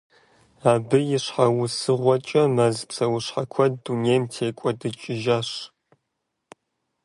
Абы 0.71 0.99
и 1.17 1.19
щхьэусыгъуэкӏэ, 1.23 2.43
мэз 2.55 2.77
псэущхьэ 2.87 3.43
куэд 3.51 3.73
дунейм 3.83 4.23
текӀуэдыкӀыжащ. 4.31 5.49